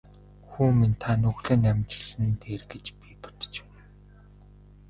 Хүү 0.51 0.69
минь 0.77 0.95
та 1.01 1.11
нүглээ 1.21 1.57
наманчилсан 1.61 2.21
нь 2.29 2.39
дээр 2.41 2.63
гэж 2.71 2.85
би 2.99 3.09
бодож 3.21 3.55
байна. 3.73 3.93